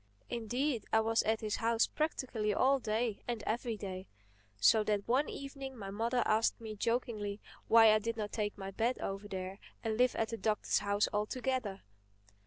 [0.31, 4.07] Indeed I was at his house practically all day and every day.
[4.59, 8.71] So that one evening my mother asked me jokingly why I did not take my
[8.71, 11.83] bed over there and live at the Doctor's house altogether.